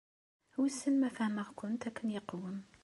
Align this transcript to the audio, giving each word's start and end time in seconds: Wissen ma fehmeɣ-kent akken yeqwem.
Wissen 0.59 0.95
ma 0.99 1.09
fehmeɣ-kent 1.17 1.87
akken 1.89 2.07
yeqwem. 2.13 2.57